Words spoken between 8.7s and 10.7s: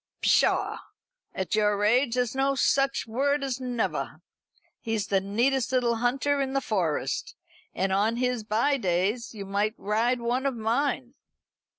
days you might ride one of